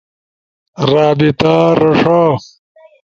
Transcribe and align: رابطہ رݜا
رابطہ 0.91 1.55
رݜا 1.79 2.21